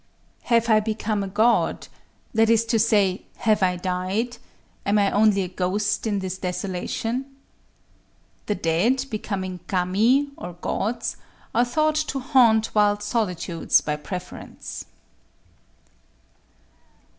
[0.45, 6.07] _"Have I become a god?"—that is to say, "Have I died?—am I only a ghost
[6.07, 7.35] in this desolation?"
[8.47, 11.17] The dead, becoming kami or gods,
[11.53, 14.85] are thought to haunt wild solitudes by preference.